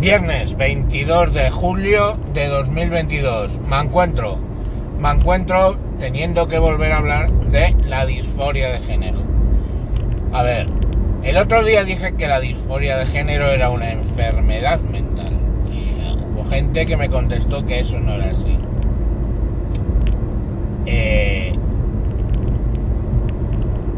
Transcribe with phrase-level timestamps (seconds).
[0.00, 3.58] Viernes 22 de julio de 2022.
[3.68, 4.38] Me encuentro,
[5.00, 9.18] me encuentro teniendo que volver a hablar de la disforia de género.
[10.32, 10.68] A ver,
[11.24, 15.32] el otro día dije que la disforia de género era una enfermedad mental.
[15.72, 18.56] Y hubo gente que me contestó que eso no era así.
[20.86, 21.54] Eh,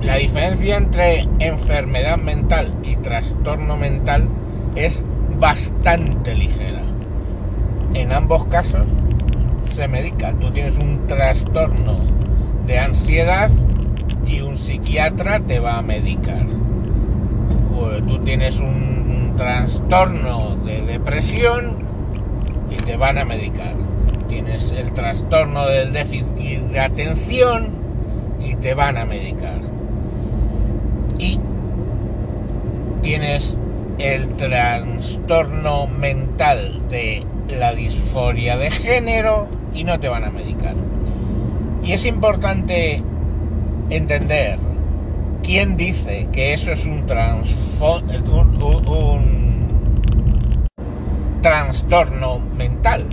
[0.00, 4.26] la diferencia entre enfermedad mental y trastorno mental
[4.74, 5.04] es
[5.42, 6.82] bastante ligera.
[7.94, 8.84] En ambos casos
[9.64, 10.32] se medica.
[10.34, 11.96] Tú tienes un trastorno
[12.64, 13.50] de ansiedad
[14.24, 16.46] y un psiquiatra te va a medicar.
[18.06, 21.78] Tú tienes un, un trastorno de depresión
[22.70, 23.74] y te van a medicar.
[24.28, 27.68] Tienes el trastorno del déficit de atención
[28.44, 29.60] y te van a medicar.
[31.18, 31.40] Y
[33.02, 33.56] tienes
[33.98, 40.74] el trastorno mental de la disforia de género y no te van a medicar.
[41.84, 43.02] Y es importante
[43.90, 44.58] entender
[45.42, 47.04] quién dice que eso es un,
[48.86, 50.56] un,
[51.40, 53.06] trastorno mental.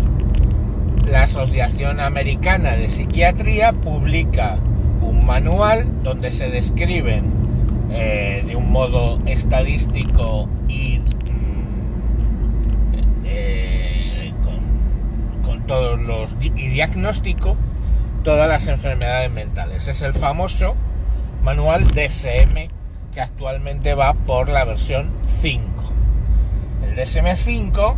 [1.09, 4.57] La Asociación Americana de Psiquiatría publica
[5.01, 7.48] un manual donde se describen
[7.91, 11.05] eh, de un modo estadístico y mm,
[13.25, 14.59] eh, con,
[15.43, 17.55] con, todos los y diagnóstico
[18.23, 19.87] todas las enfermedades mentales.
[19.87, 20.75] Es el famoso
[21.43, 22.69] manual DSM
[23.13, 25.63] que actualmente va por la versión 5.
[26.83, 27.97] El DSM 5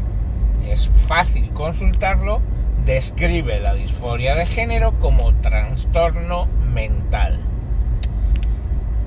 [0.70, 2.42] es fácil consultarlo,
[2.86, 7.40] describe la disforia de género como trastorno mental.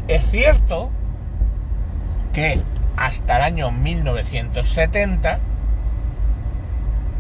[0.07, 0.91] Es cierto
[2.35, 2.61] que
[2.97, 5.41] hasta el año 1970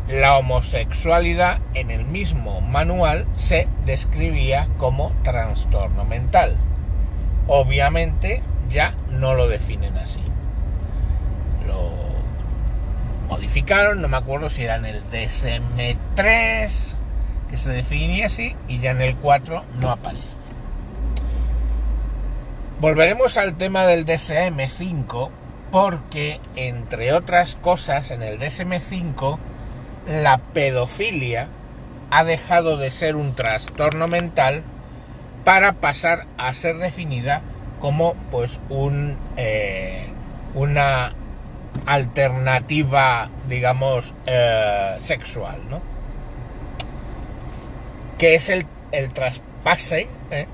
[0.08, 6.56] la homosexualidad en el mismo manual se describía como trastorno mental.
[7.46, 10.20] Obviamente ya no lo definen así.
[11.66, 11.90] Lo
[13.28, 16.96] modificaron, no me acuerdo si era en el DSM3
[17.50, 20.43] que se definía así y ya en el 4 no aparece.
[22.84, 25.30] Volveremos al tema del DSM5
[25.72, 29.38] porque, entre otras cosas, en el DSM5
[30.06, 31.48] la pedofilia
[32.10, 34.62] ha dejado de ser un trastorno mental
[35.46, 37.40] para pasar a ser definida
[37.80, 40.04] como pues un eh,
[40.52, 41.14] una
[41.86, 45.80] alternativa digamos eh, sexual ¿no?
[48.18, 50.46] que es el, el traspase ¿eh?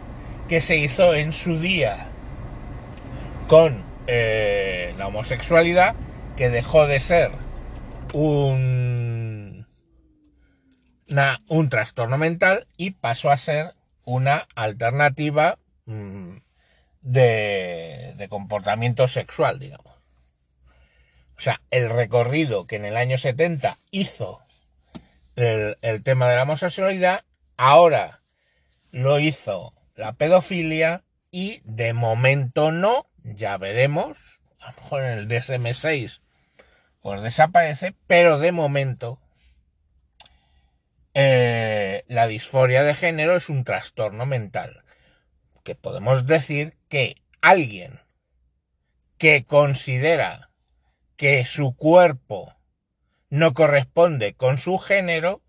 [0.48, 2.06] que se hizo en su día
[3.50, 5.96] con eh, la homosexualidad
[6.36, 7.32] que dejó de ser
[8.14, 9.66] un,
[11.48, 13.74] un trastorno mental y pasó a ser
[14.04, 16.36] una alternativa mmm,
[17.00, 19.96] de, comportamiento sexual, digamos.
[21.36, 24.44] O sea, el recorrido que en el año 70 hizo
[25.34, 27.24] el tema de la homosexualidad,
[27.56, 28.22] ahora
[28.92, 31.02] lo hizo la pedofilia
[31.32, 36.20] y de momento no, ya veremos, a lo mejor en el DSM6
[37.02, 39.18] pues desaparece, pero de momento
[41.14, 44.84] eh, la disforia de género es un trastorno mental.
[45.64, 48.00] Que podemos decir que alguien
[49.18, 50.50] que considera
[51.16, 52.56] que su cuerpo
[53.28, 55.42] no corresponde con su género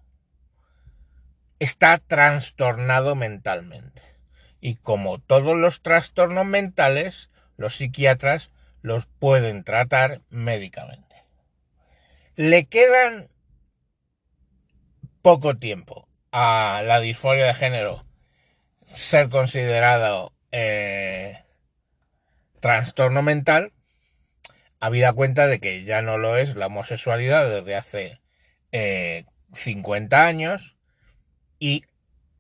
[1.60, 4.02] está trastornado mentalmente.
[4.60, 7.31] Y como todos los trastornos mentales,
[7.62, 8.52] los psiquiatras
[8.82, 11.24] los pueden tratar médicamente.
[12.36, 13.30] Le quedan
[15.22, 18.02] poco tiempo a la disforia de género
[18.84, 21.38] ser considerado eh,
[22.60, 23.72] trastorno mental,
[24.80, 28.22] habida cuenta de que ya no lo es la homosexualidad desde hace
[28.72, 30.78] eh, 50 años
[31.60, 31.86] y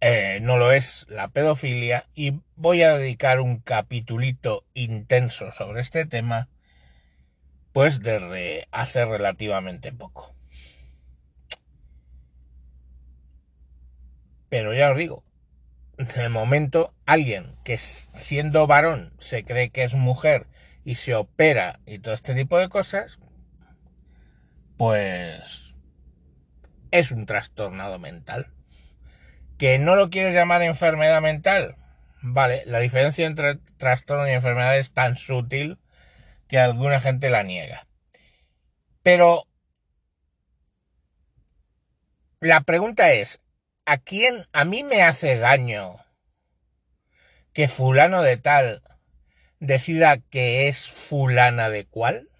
[0.01, 6.05] eh, no lo es la pedofilia y voy a dedicar un capitulito intenso sobre este
[6.05, 6.49] tema
[7.71, 10.35] pues desde hace relativamente poco.
[14.49, 15.23] Pero ya os digo,
[15.97, 20.47] de momento alguien que siendo varón se cree que es mujer
[20.83, 23.19] y se opera y todo este tipo de cosas,
[24.77, 25.75] pues
[26.89, 28.51] es un trastornado mental.
[29.61, 31.75] ¿Que no lo quieres llamar enfermedad mental?
[32.23, 35.77] Vale, la diferencia entre trastorno y enfermedad es tan sutil
[36.47, 37.85] que alguna gente la niega.
[39.03, 39.43] Pero
[42.39, 43.39] la pregunta es,
[43.85, 45.93] ¿a quién, a mí me hace daño
[47.53, 48.81] que fulano de tal
[49.59, 52.31] decida que es fulana de cual?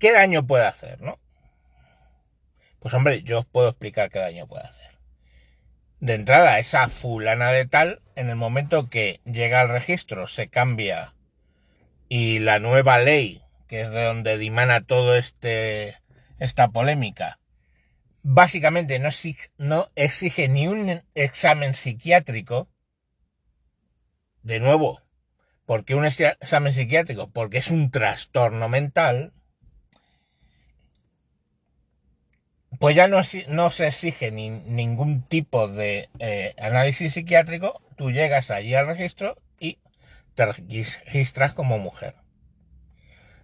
[0.00, 1.20] ¿Qué daño puede hacer, no?
[2.80, 4.90] Pues hombre, yo os puedo explicar qué daño puede hacer.
[6.00, 11.14] De entrada, esa fulana de tal, en el momento que llega al registro, se cambia
[12.08, 15.96] y la nueva ley, que es de donde dimana todo este
[16.38, 17.38] esta polémica,
[18.22, 22.68] básicamente no exige, no exige ni un examen psiquiátrico.
[24.42, 25.02] De nuevo,
[25.66, 27.30] ¿por qué un examen psiquiátrico?
[27.30, 29.34] Porque es un trastorno mental.
[32.80, 38.74] Pues ya no, se exige ni, ningún tipo de eh, análisis psiquiátrico, tú llegas allí
[38.74, 39.78] al registro y
[40.34, 42.14] te registras como mujer.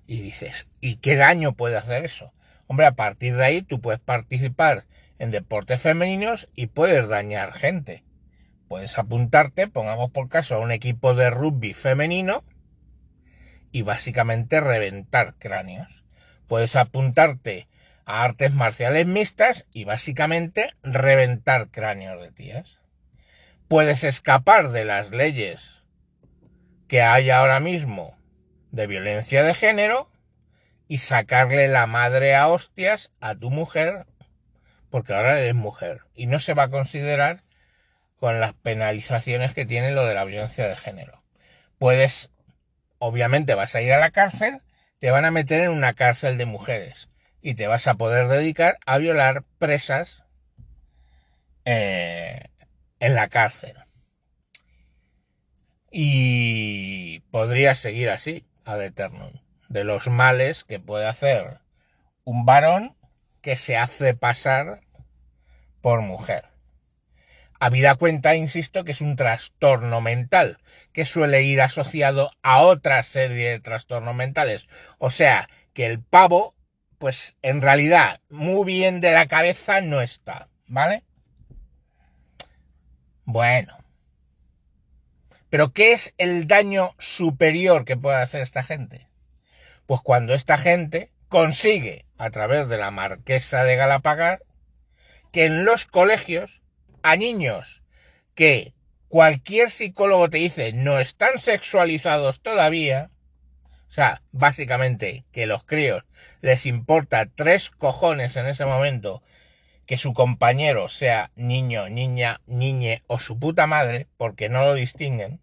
[0.06, 2.32] Y dices, ¿y qué daño puede hacer eso?
[2.66, 4.86] Hombre, a partir de ahí tú puedes participar
[5.18, 8.04] en deportes femeninos y puedes dañar gente.
[8.68, 12.42] Puedes apuntarte, pongamos por caso, a un equipo de rugby femenino
[13.70, 16.04] y básicamente reventar cráneos.
[16.46, 17.68] Puedes apuntarte
[18.06, 22.80] a artes marciales mixtas y básicamente reventar cráneos de tías.
[23.68, 25.82] Puedes escapar de las leyes
[26.86, 28.16] que hay ahora mismo
[28.70, 30.08] de violencia de género
[30.86, 34.06] y sacarle la madre a hostias a tu mujer
[34.88, 37.42] porque ahora eres mujer y no se va a considerar
[38.20, 41.24] con las penalizaciones que tiene lo de la violencia de género.
[41.76, 42.30] Puedes,
[42.98, 44.62] obviamente vas a ir a la cárcel,
[45.00, 47.08] te van a meter en una cárcel de mujeres
[47.46, 50.24] y te vas a poder dedicar a violar presas
[51.64, 52.40] eh,
[52.98, 53.76] en la cárcel.
[55.92, 59.30] Y podría seguir así, ad eternum,
[59.68, 61.60] de los males que puede hacer
[62.24, 62.96] un varón
[63.42, 64.80] que se hace pasar
[65.80, 66.46] por mujer.
[67.60, 70.58] Habida cuenta, insisto, que es un trastorno mental,
[70.92, 74.66] que suele ir asociado a otra serie de trastornos mentales.
[74.98, 76.56] O sea, que el pavo
[76.98, 81.04] pues en realidad muy bien de la cabeza no está, ¿vale?
[83.24, 83.78] Bueno.
[85.50, 89.08] Pero ¿qué es el daño superior que puede hacer esta gente?
[89.86, 94.42] Pues cuando esta gente consigue, a través de la marquesa de Galapagar,
[95.32, 96.62] que en los colegios
[97.02, 97.82] a niños
[98.34, 98.74] que
[99.08, 103.10] cualquier psicólogo te dice no están sexualizados todavía,
[103.96, 106.04] sea, básicamente que los críos
[106.42, 109.22] les importa tres cojones en ese momento
[109.86, 115.40] que su compañero sea niño, niña, niñe o su puta madre, porque no lo distinguen.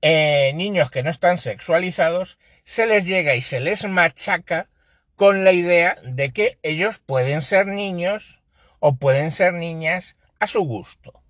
[0.00, 4.70] Eh, niños que no están sexualizados, se les llega y se les machaca
[5.16, 8.40] con la idea de que ellos pueden ser niños
[8.78, 11.25] o pueden ser niñas a su gusto.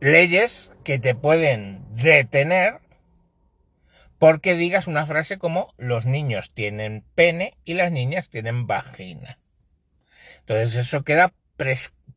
[0.00, 2.80] Leyes que te pueden detener
[4.18, 9.38] porque digas una frase como los niños tienen pene y las niñas tienen vagina.
[10.40, 11.34] Entonces eso queda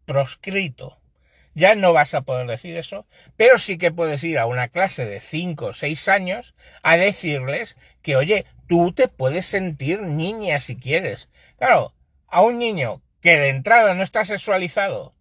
[0.06, 1.02] proscrito.
[1.56, 3.06] Ya no vas a poder decir eso,
[3.36, 7.76] pero sí que puedes ir a una clase de 5 o 6 años a decirles
[8.02, 11.28] que, oye, tú te puedes sentir niña si quieres.
[11.58, 11.94] Claro,
[12.28, 15.16] a un niño que de entrada no está sexualizado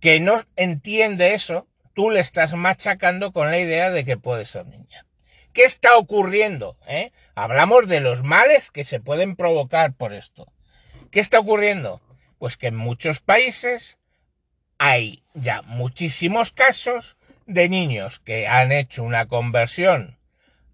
[0.00, 4.66] que no entiende eso, tú le estás machacando con la idea de que puede ser
[4.66, 5.06] niña.
[5.52, 6.76] ¿Qué está ocurriendo?
[6.86, 7.12] Eh?
[7.34, 10.52] Hablamos de los males que se pueden provocar por esto.
[11.10, 12.00] ¿Qué está ocurriendo?
[12.38, 13.98] Pues que en muchos países
[14.78, 17.16] hay ya muchísimos casos
[17.46, 20.18] de niños que han hecho una conversión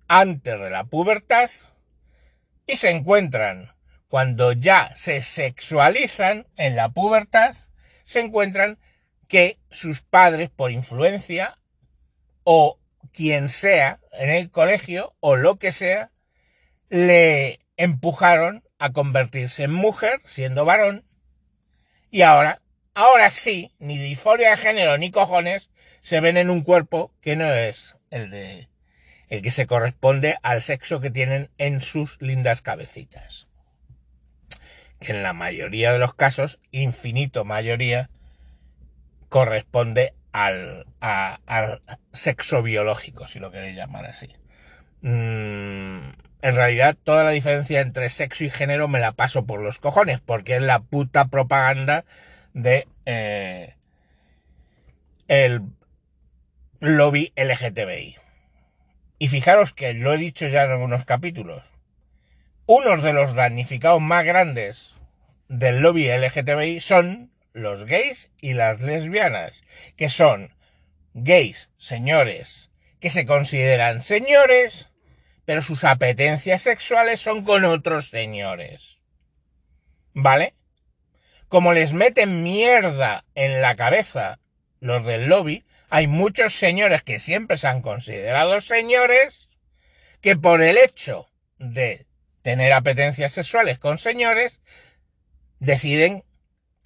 [0.09, 1.51] antes de la pubertad
[2.67, 3.73] y se encuentran
[4.09, 7.57] cuando ya se sexualizan en la pubertad,
[8.05, 8.79] se encuentran
[9.29, 11.59] que sus padres, por influencia,
[12.45, 12.79] o
[13.13, 16.11] quien sea en el colegio, o lo que sea,
[16.89, 21.05] le empujaron a convertirse en mujer, siendo varón,
[22.11, 22.63] y ahora,
[22.95, 27.47] ahora sí, ni disforia de género ni cojones, se ven en un cuerpo que no
[27.47, 28.69] es el de
[29.29, 33.49] el que se corresponde al sexo que tienen en sus lindas cabecitas.
[35.01, 38.09] Que en la mayoría de los casos, infinito mayoría,
[39.37, 40.87] corresponde al,
[42.15, 44.35] sexo biológico, si lo queréis llamar así.
[45.03, 46.09] Mm,
[46.41, 50.21] en realidad, toda la diferencia entre sexo y género me la paso por los cojones,
[50.21, 52.07] porque es la puta propaganda
[52.55, 53.75] de eh,
[55.29, 55.61] el
[56.81, 58.17] lobby LGTBI.
[59.19, 61.75] Y fijaros que lo he dicho ya en algunos capítulos.
[62.65, 64.95] Unos de los damnificados más grandes
[65.51, 69.65] del lobby LGTBI son los gays y las lesbianas,
[69.97, 70.55] que son
[71.15, 72.69] gays, señores,
[73.01, 74.89] que se consideran señores,
[75.47, 78.99] pero sus apetencias sexuales son con otros señores.
[80.13, 80.55] ¿Vale?
[81.49, 84.39] Como les meten mierda en la cabeza
[84.81, 89.49] los del lobby, hay muchos señores que siempre se han considerado señores,
[90.21, 92.07] que por el hecho de
[92.43, 94.61] tener apetencias sexuales con señores,
[95.59, 96.26] deciden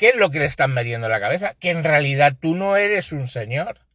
[0.00, 2.76] qué es lo que le están metiendo en la cabeza, que en realidad tú no
[2.76, 3.86] eres un señor,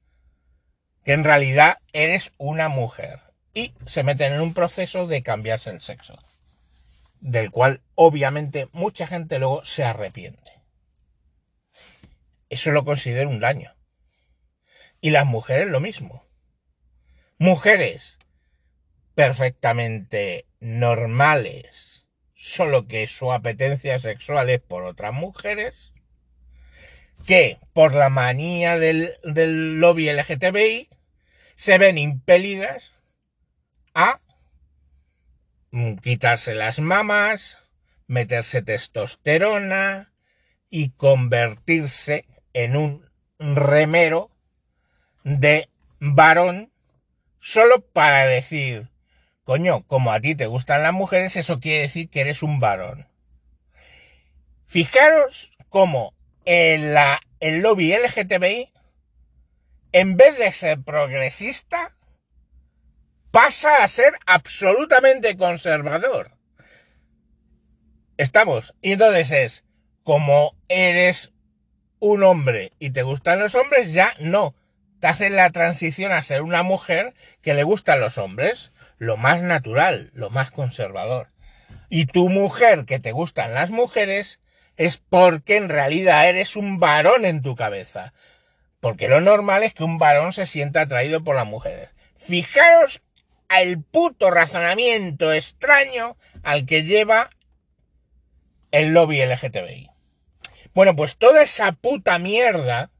[1.03, 3.21] que en realidad eres una mujer.
[3.55, 6.21] Y se meten en un proceso de cambiarse el sexo,
[7.21, 10.61] del cual obviamente mucha gente luego se arrepiente.
[12.49, 13.75] Eso lo considero un daño.
[15.01, 16.27] Y las mujeres lo mismo.
[17.39, 18.19] Mujeres
[19.15, 25.93] perfectamente normales, solo que su apetencia sexual es por otras mujeres,
[27.25, 29.11] que por la manía del,
[29.79, 30.89] lobby LGTBI
[31.55, 32.91] se ven impelidas
[33.93, 34.19] a
[36.01, 37.59] quitarse las mamas,
[38.07, 40.13] meterse testosterona
[40.69, 44.31] y convertirse en un remero
[45.23, 46.71] de varón
[47.39, 48.89] solo para decir,
[49.43, 53.07] coño, como a ti te gustan las mujeres, eso quiere decir que eres un varón.
[54.65, 56.14] Fijaros cómo
[56.45, 58.71] el, la, el lobby LGTBI,
[59.91, 61.95] en vez de ser progresista,
[63.31, 66.31] pasa a ser absolutamente conservador.
[68.17, 68.73] Estamos.
[68.81, 69.63] Y entonces es,
[70.03, 71.33] como eres
[71.99, 74.55] un hombre y te gustan los hombres, ya no
[74.99, 79.41] te hacen la transición a ser una mujer que le gustan los hombres, lo más
[79.41, 81.29] natural, lo más conservador.
[81.89, 84.39] Y tu mujer que te gustan las mujeres
[84.77, 88.13] es porque en realidad eres un varón en tu cabeza.
[88.79, 91.89] Porque lo normal es que un varón se sienta atraído por las mujeres.
[92.15, 93.01] Fijaros
[93.47, 97.29] al puto razonamiento extraño al que lleva
[98.71, 99.89] el lobby LGTBI.
[100.73, 102.91] Bueno, pues toda esa puta mierda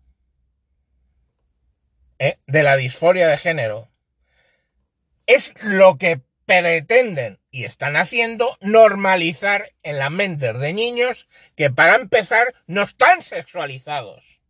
[2.20, 2.40] ¿eh?
[2.48, 3.90] de la disforia de género
[5.26, 11.96] es lo que pretenden y están haciendo normalizar en la mente de niños que para
[11.96, 14.42] empezar no están sexualizados.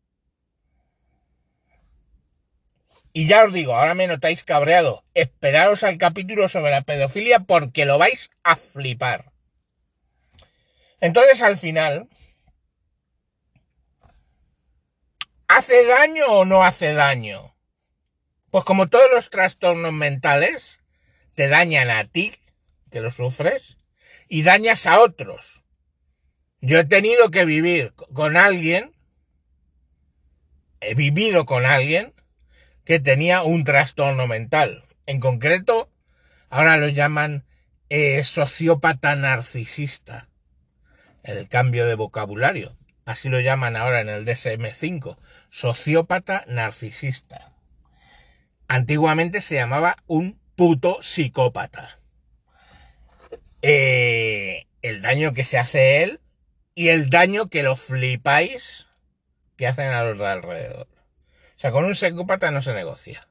[3.14, 5.04] Y ya os digo, ahora me notáis cabreado.
[5.14, 9.32] Esperaos al capítulo sobre la pedofilia porque lo vais a flipar.
[11.00, 12.10] Entonces al final,
[15.48, 17.56] ¿hace daño o no hace daño?
[18.50, 20.80] Pues como todos los trastornos mentales,
[21.36, 22.34] te dañan a ti,
[22.96, 23.78] que lo sufres,
[24.30, 25.66] y dañas a otros.
[26.62, 28.96] Yo he tenido que vivir con alguien,
[30.80, 32.14] he vivido con alguien
[32.86, 34.86] que tenía un trastorno mental.
[35.08, 35.92] En concreto,
[36.48, 37.44] ahora lo llaman
[37.90, 40.30] eh, sociópata narcisista.
[41.22, 42.78] El cambio de vocabulario.
[43.04, 45.18] Así lo llaman ahora en el DSM5.
[45.50, 47.52] Sociópata narcisista
[48.68, 52.00] antiguamente se llamaba un puto psicópata.
[53.68, 56.22] Eh, el daño que se hace él
[56.76, 58.86] y el daño que lo flipáis
[59.58, 60.88] que hacen a los de alrededor.
[60.88, 63.28] O sea, con un psicópata no se negocia.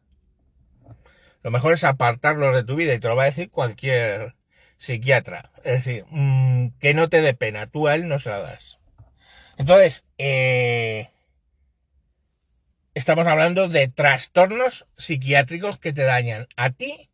[1.44, 4.34] Lo mejor es apartarlo de tu vida y te lo va a decir cualquier
[4.76, 5.52] psiquiatra.
[5.58, 8.80] Es decir, mmm, que no te dé pena, tú a él no se la das.
[9.56, 11.10] Entonces, eh,
[12.94, 17.08] estamos hablando de trastornos psiquiátricos que te dañan a ti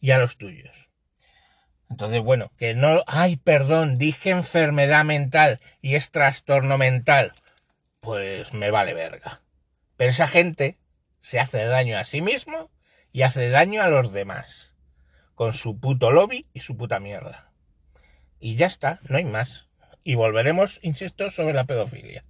[0.00, 0.87] y a los tuyos.
[1.90, 7.32] Entonces, bueno, que no, ay, perdón, dije enfermedad mental y es trastorno mental.
[8.00, 9.42] Pues me vale verga.
[9.96, 10.78] Pero esa gente
[11.18, 12.70] se hace daño a sí mismo
[13.12, 14.74] y hace daño a los demás.
[15.34, 17.52] Con su puto lobby y su puta mierda.
[18.38, 19.68] Y ya está, no hay más.
[20.04, 22.24] Y volveremos, insisto, sobre la pedofilia.